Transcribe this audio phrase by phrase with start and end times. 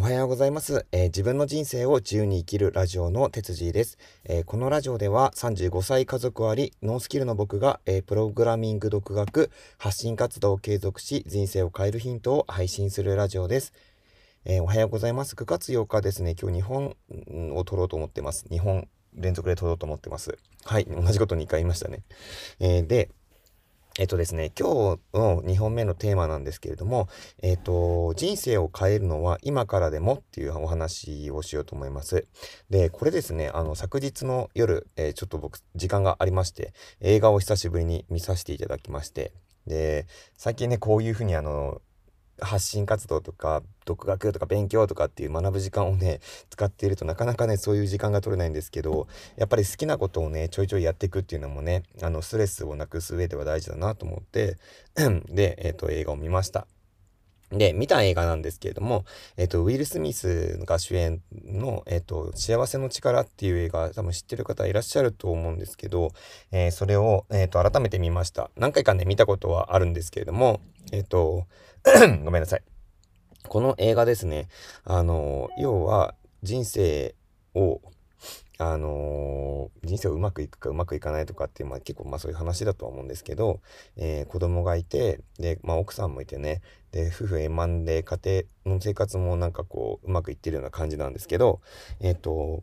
[0.00, 13.74] おはようございます、えー、自分の人生を自由に生きるラジオの哲司です、えー、このラジオでは35歳家族ありノースキルの僕が、えー、プログラミング独学発信活動を継続し人生を変えるヒントを配信するラジオです、
[14.46, 15.34] えおはようございます。
[15.34, 16.34] 9月8日ですね。
[16.34, 16.96] 今日日本
[17.54, 18.46] を撮ろうと思ってます。
[18.48, 20.38] 日本連続で撮ろうと思ってます。
[20.64, 20.86] はい。
[20.86, 22.00] 同じこと2回言いましたね、
[22.58, 23.10] えで
[23.98, 27.08] えっとですね、今日の2本目のテーマなんですけれども、
[27.42, 32.26] えっと、人生を変えるのは今からでもっていうお話をしようと思います。
[32.70, 39.32] で、これですね、あの、昨日の夜、えー、ちょっと僕、時間がありまして、映画を久しぶりに見させていただきまして、
[39.66, 41.82] で、最近ね、こういうふうにあの、
[42.40, 54.56] 発信活動とか独学とか勉強とかっていう学ぶ時間をね使っているとなかなかねそういう時間が取れないんですけどやっぱり好きなことをねちょいちょいやっていくっていうのもねあのストレスをなくす上では大事だなと思って
[55.28, 56.66] で、えーと、映画を見ました。
[57.50, 59.04] で、見た映画なんですけれども、
[59.36, 66.12] えっ、と、ウィル・スミスが主演の、えっ、と、幸せの力っていう映画、多分知ってる方いらっしゃると思うんですけど、
[66.52, 68.50] えー、それを、えっ、と、改めて見ました。
[68.56, 70.60] 何回かね、見たことはあるんですけれども、
[70.92, 71.46] えっ、と、
[72.24, 72.62] ごめんなさい。
[73.48, 74.46] この映画ですね、
[74.84, 77.16] あの、要は人生
[77.54, 77.80] を、
[78.62, 83.60] あの人生をうまくいくかうまくいかないとかっていう、まあ、結構まあそういう話だとは思うんですけど、
[83.96, 86.60] えー、子供がいてで、まあ、奥さんもいてね
[86.92, 88.18] で夫婦円満で家
[88.66, 91.62] 庭の生活もなんかこううまくいってるような感じなんですけど
[92.00, 92.62] えっ、ー、と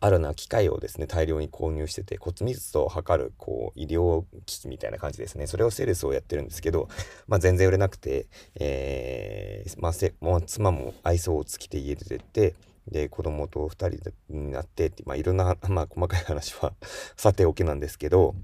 [0.00, 5.46] あるな機械をですね、大量に購入してて、骨密度を測る、こう、医療機器みたいな感じですね。
[5.46, 6.88] それをセールスをやってるんですけど、
[7.28, 8.26] まあ全然売れなくて、
[8.56, 12.54] えー、まあせ、もう妻も愛想を尽きて家出てって、
[12.88, 16.74] で、子供と二人になってって、まあいろんな、まあ細かい話は
[17.16, 18.34] さておきなんですけど、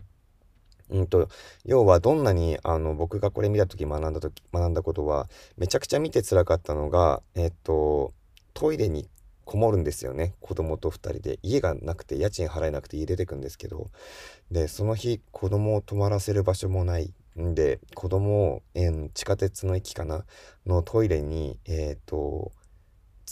[0.91, 1.29] うんと、
[1.65, 8.15] 要はどんなにあの僕がこれ見た時学んだ時学んだことはめちゃくちゃ見て辛かったのがえっと
[8.55, 9.09] トイレに
[9.45, 10.35] こもるんですよね。
[10.41, 11.39] 子供と2人で。
[11.43, 13.91] 家がなくて家賃払えなくて家出てくんですけど。
[14.51, 17.15] でその日子供を泊まらせる場所もない。
[17.41, 20.25] んで子供を、えー、地下鉄の駅かな？
[20.67, 22.53] のトイレにえっ、ー、と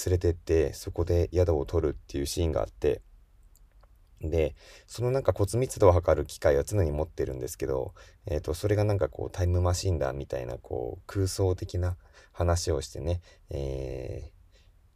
[0.04, 3.00] 連れてってそこで宿を取るっていうシーンがあって
[4.20, 4.54] で
[4.86, 7.94] そのなんか骨密度を測る機械は常に持ってるんですけど、
[8.26, 11.96] えーと、それがなんかこうタイムマシンだみたいなこう空想的な
[12.32, 13.20] 話をしてね、
[13.50, 14.36] えー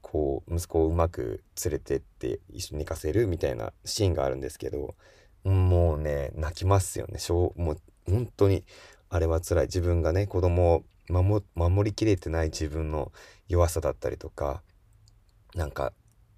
[0.02, 4.96] こう息子をうまく連れてって一緒に行かせるみたいなシーンがあるんですけど
[5.44, 7.18] もうね泣きますよね。
[7.18, 8.64] しょうもう本当に
[9.08, 9.66] あれは辛い。
[9.66, 13.12] 自分がね子供を守守りきれてない自分の
[13.48, 14.62] 弱さだったりとか
[15.54, 15.92] なんか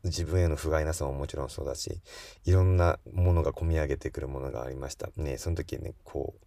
[0.04, 2.00] 自分への不甲斐なさももちろんそうだし
[2.44, 6.46] いろんなものが込み上げてくるものがありましたねその時ねこう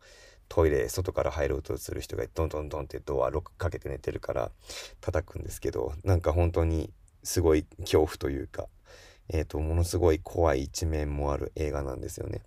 [0.50, 4.52] トイレ外から入ろうとする人がドンドンドンってドアロックかけて寝てるから
[5.02, 6.92] 叩くんですけどなんか本当に
[7.26, 8.68] すごい恐怖というか、
[9.30, 12.44] えっ、ー、と、ものすごい怖い一面もある映画なんですよね。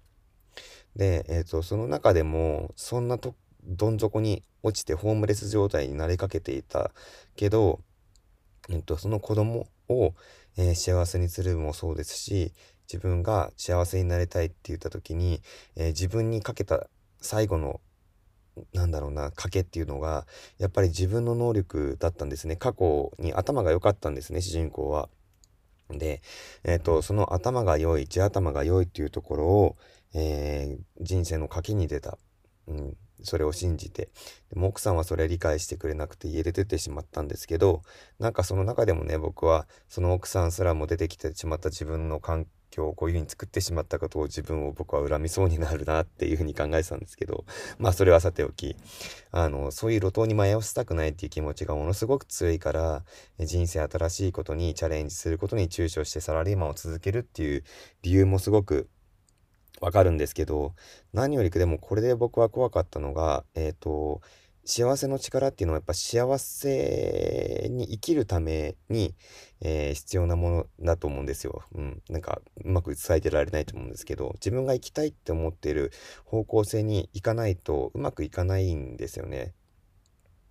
[0.96, 6.92] で、えっ、ー、と、その中でも、そんなと、どん底に落ちてホームレス状態になりかけていた
[7.36, 7.80] けど、
[8.70, 10.14] えっ、ー、と、その子供を、
[10.56, 12.52] え幸せにするもそうですし、
[12.92, 15.40] 自分が幸せになりたいって言った時に、
[15.76, 16.88] え自分にかけた
[17.20, 17.80] 最後の
[18.72, 20.26] なんだろうな、賭けっていうのが、
[20.58, 22.56] やっぱり自分の能力だったんですね。
[22.56, 25.08] 過去に頭が良かったんですね、主人公は。
[25.90, 26.22] で、
[26.64, 29.76] えっ、ー、と、その頭が良い、地頭が良いっていうところを、
[30.14, 32.18] えー、人生の賭けに出た。
[32.68, 34.10] うん、それを信じて。
[34.52, 37.82] でも奥さんはそれ理解してくれなくて家で出てってしまったんですけど、
[38.18, 47.44] なんかその中でもね、僕はその奥さんすらも出てきてしまった自分の環境をこういう風に作ってしまったことを自分を僕は恨みそうになるなっていう風に考えてたんですけど、
[47.78, 48.76] まあそれはさておき、
[49.30, 53.04] あの、そういう路頭に迷わせたくないっていう気持ちがものすごく強いから、
[53.40, 57.64] 人生新しいことにチャレンジすることに躊躇してサラリーマンを続けるっていう
[58.02, 58.88] 理由もすごく
[59.80, 60.74] わかるんですけど、
[61.12, 64.20] 何よりでもこれで僕は怖かったのが、えっ、ー、と、
[64.64, 69.14] 幸せの力っていうのはやっぱ幸せに生きるために、
[69.62, 71.62] えー、必要なものだと思うんですよ。
[71.74, 72.02] うん。
[72.10, 75.90] なんかうまく伝えてられないと思うんですけど、自分が生きたいって思っている
[76.26, 79.54] 方向性に行かないとうまくいかないんですよね。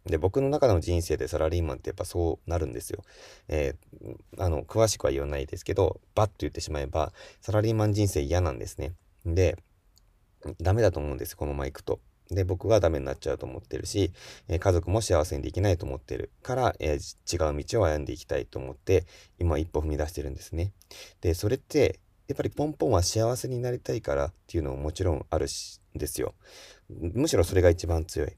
[0.07, 3.03] で、僕の中の人生でサラリーマンってやっぱそうなるんですよ。
[3.49, 8.93] えー、あの、詳しくは言わないですけど、バッと言ってしまえば、サラリーマン人生嫌なんですね。
[9.33, 9.57] で、
[10.61, 11.99] ダメだと思うんです、このまま行くと。
[12.29, 14.11] で、僕がダメになっちゃうと思ってるし、
[14.49, 19.05] え、家族も幸せにできないと思ってるから、えー、違う道を歩んでいきたいと思って、
[19.39, 20.73] 今一歩踏み出してるんですね。
[21.21, 26.35] で、それって、やっぱりポンポンは幸せになりたいからっていうのももちろんあるし、ですよ。
[26.89, 28.29] むしろそれが一番強い。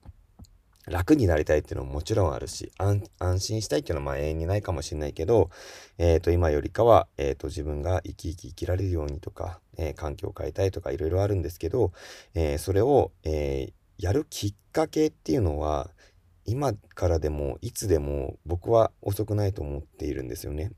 [0.90, 5.50] 楽になりたいっていうのももちろんあるし、安心したいっていうのはまあ永遠にないかもしれないけど、
[5.98, 11.92] えっ、ー、と、今よりかは、えっ、ー、と、自分が生き生き生きられるようにとか、えー、環境を変えたいとかいろいろあるんですけど、
[12.34, 15.90] えそれを、えやるきっかけっていうのは、
[16.46, 20.72] 今からでもいつでも僕は遅くないと思っているんですよね。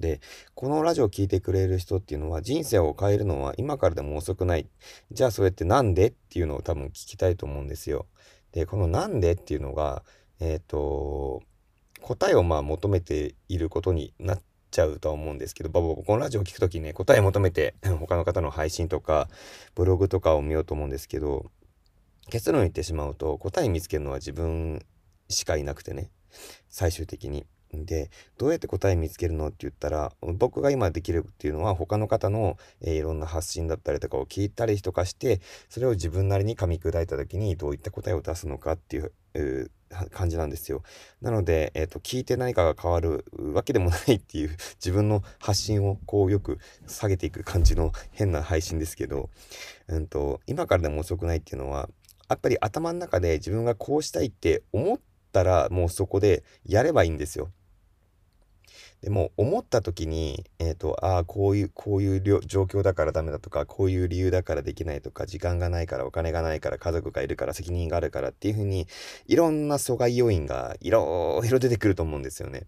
[0.00, 0.20] で、
[0.54, 4.66] このラジオを聴いてくれる人っていうのは人生を変えるのは今からでも遅くない。
[5.12, 6.08] じゃあそれってなんで？
[6.08, 8.06] っていうのを多分聞きたいと思うんですよ。
[8.52, 10.02] で、このなんでっていうのが、
[10.40, 11.42] えっ、ー、と、
[12.02, 19.28] 答えをまあ求めていることになっちゃうとは思うんですけど、僕このラジオを聞くときね、答え求めて 他の方の配信とか
[19.74, 21.50] ブログとかを見ようと思うんですけど、
[22.30, 24.84] 結論言ってしまうと答え見つけるのは自分
[25.28, 26.10] しかいなくてね、
[26.68, 27.46] 最終的に。
[27.72, 39.70] で、どうやって答え見つけるのって言ったら、僕が今できるっていうのは他の方の、えー、いろんな発信だったりとかを聞いたりとかして、それを自分なりに噛み砕いた時にどういった答えを出すのかっていう、う
[40.10, 40.82] 感じなんですよ。
[41.20, 49.30] なので、えっ、ー、と、聞いて何かが変わるわけでもないっていう自分の発信をこうよく下げていく感じの変な配信ですけど、
[49.88, 51.88] うんと、今からでも遅くないっていうのは、
[52.28, 55.00] やっぱり頭の中で自分がこうしたいって思っ
[55.32, 57.50] たらもうそこでやればいいんですよ。
[59.02, 68.86] でも思った時に、え、ー、と、ああ、こういう、こういう状況だからダメだとか、こういう理由だからできないとか、時間がないから、お金がないから、家族がいるから、責任があるからっていうふうに、
[69.26, 72.66] いろんな阻害要因がいろいろ出てくると思うんですよね。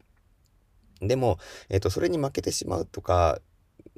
[1.02, 1.38] でも、
[1.69, 3.38] え、ー、と、それに負けてしまうとか、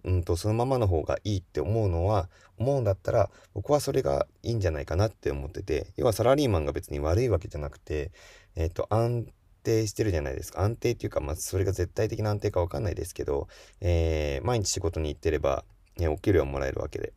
[0.03, 2.29] うんと、そのままの方がいいって思うのは、
[2.59, 8.11] 思うんだったら、僕はそれがいいんじゃないかなって思ってて、要はサラリーマンが別に悪いわけじゃなくて、
[8.57, 9.27] え、ー、と、安
[9.65, 10.63] 定してるじゃないですか。
[10.63, 13.49] 安定っていうか、まあ、それが絶対的な安定かわかんないですけど、
[13.81, 15.65] えー、毎日仕事に行ってれば、
[15.97, 17.13] ね、お給料もらえるわけで。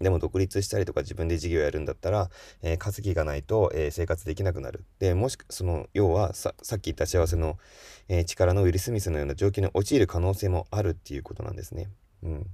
[0.00, 2.28] でも独立したりとか自分で事業やるんだったら、
[2.62, 4.84] えー、稼ぎがないと、えー、生活できなくなる。
[4.98, 7.58] で、もし、その、要はさ、っき言った幸せの、
[8.08, 11.88] えー、力のウィル・スミスのような状況に陥る可能性もあるっていうことなんですね。
[12.22, 12.46] うん。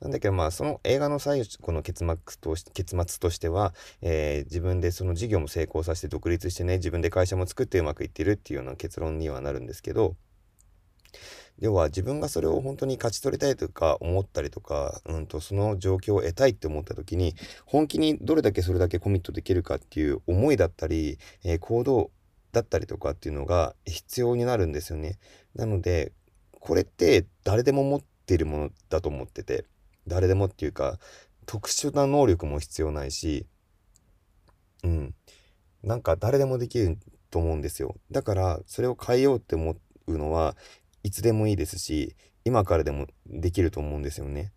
[0.00, 3.72] なんだけどまあその映画の最後の結末とし結末としては、
[4.02, 10.16] えー、自分でその事業も成功させて独立してね自分で会社も作ってうまくいってるっていうような結論にはなるんですけど
[11.58, 17.34] 要は自分がそれを本当に勝ち取りたいとか思ったりとか、うんとその状況を得たいって思った時に
[17.64, 22.10] 本気にどれだけそれだけコミットできるかっていう思いだったり、えー、行動
[22.52, 25.18] だったりとかっていうのが必要になるんですよね。
[25.54, 26.12] なので
[26.60, 28.02] これって誰でも持っ
[28.32, 29.66] いるものだと思ってて
[30.06, 30.98] 誰でもっていうか
[31.44, 33.46] 特殊な能力も必要ないし
[34.84, 35.14] うん。
[35.82, 36.98] なんか誰でもできる
[37.30, 37.96] と思うんですよ。
[38.10, 39.76] だからそれを変えようって思
[40.06, 40.56] うのは
[41.02, 44.52] いつでもいいですし今からでもできると思うんですよね。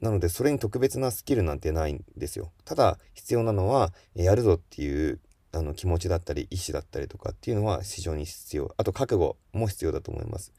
[0.00, 2.52] なのでそれに特別なスキルなんてないんですよ。
[2.64, 5.20] ただ必要なのはやるぞっていう
[5.52, 10.52] あの気持ちだったり意志だったりとかっていうのは非常に必要あと覚悟も必要だと思います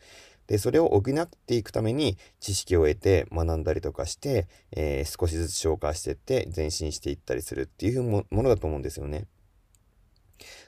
[0.47, 9.25] で、それを補っていくために知識を得て学んだりとかして、えー、少しずつ消化していって前進していったりするっていうものだと思うんですよね。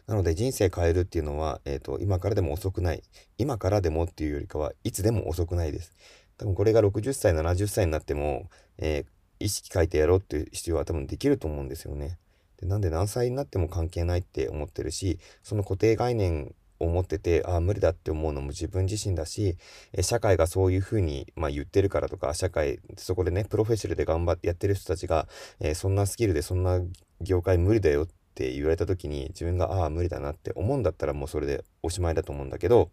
[0.08, 3.04] なので人生変えるっていうのは、えっ、ー、と、今からでも遅くない。
[3.38, 5.94] 今からでもっていうよりかはいつでも遅くないです。
[6.38, 9.06] 多分これが60歳、70歳になっても、えー、
[9.40, 12.18] 意識変えてやろうっていう必要は多分できると思うんですよね。
[12.60, 19.58] でなんで何歳になっても関係ないって思ってるし、その固定概念思ってて、ああ、無理だって思うのも自分自身だし、
[20.02, 25.28] 社会がそういうふうに、まあ、言ってるからとか、社会、そこでね、プロフェッショナルで頑張ってやってる人たちが、
[25.60, 26.82] えー、そんなスキルでそんな
[27.22, 32.92] 業界無理だよって言われた時に、自分が、ああ、無理だなって思うんだったらもうそれでおしまいだと思うんだけど、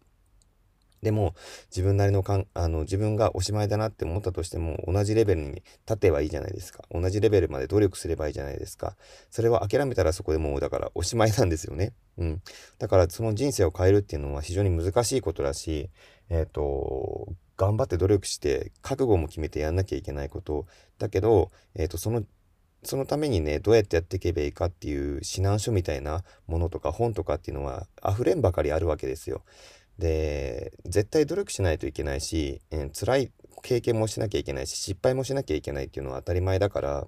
[1.03, 1.35] でも、
[1.69, 6.83] 自分なりのかん、あの、自分がおしまいだなって思ったとしても、同じレベルに立てばいいじゃないですか。
[6.91, 8.95] 同じレベルまで努力すればいいじゃないですか。
[9.29, 11.93] それは諦めたらそこでもう、だからおしまいなんですよね。
[12.17, 12.41] うん。
[12.79, 15.89] だから、その人生を変えるっていうのは非常に難しいことだし、
[16.29, 20.65] えっ、ー、と、頑張って努力して、覚悟も決めてやんなきゃいけないこと。
[20.97, 22.23] だけど、え、ー、と、その、
[22.85, 29.43] そのためにね、どうやってやっていけばいいかっていう指南書みたいなものとか本とかっていうのは溢れんばかりあるわけですよ。
[29.99, 33.31] で、絶対努力しないといけないし、えー、辛い
[33.61, 37.07] 経験もしなきゃいけないし、失敗もしなきゃいけないっていうのは当たり前だから、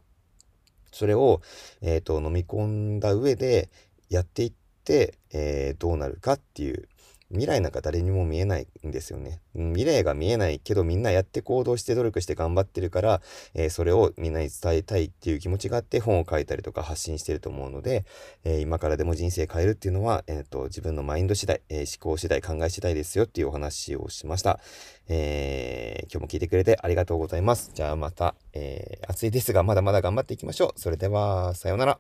[0.92, 1.42] それを、
[1.82, 3.70] え、ー、と、飲み込んだ上で
[4.10, 4.54] やっていっ
[4.86, 6.88] て、えー、どうなるかっていう、
[7.32, 9.42] 未来なんか誰にも見えないんですよね。
[9.56, 13.22] 未来が見えないけどみんなやって行動して努力して頑張ってるから、
[13.56, 18.06] えー、それをみんなに伝えたいっていう気持ちがあって本を書いたりとか発信してると思うので、
[18.44, 24.60] えー、今からでも人生変えるっていうのは、えーと、自分のマインド次第、えー、思考次第、考え次第ですよっていうお話をしました。
[25.08, 27.72] え今日も聞いてくれてありがとうございます。
[27.74, 30.80] じゃあまた、え暑いですがまだまだ頑張っていきましょう。
[30.80, 32.00] それでは、さようなら。